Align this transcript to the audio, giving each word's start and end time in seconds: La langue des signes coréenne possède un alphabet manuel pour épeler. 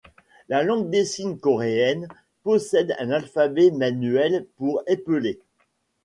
La 0.49 0.63
langue 0.63 0.89
des 0.89 1.05
signes 1.05 1.37
coréenne 1.37 2.07
possède 2.41 2.95
un 2.97 3.11
alphabet 3.11 3.69
manuel 3.69 4.47
pour 4.57 4.81
épeler. 4.87 5.39